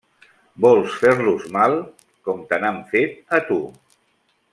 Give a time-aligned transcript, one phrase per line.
[0.65, 1.75] Vols fer-los mal
[2.29, 3.59] com te n'han fet a tu.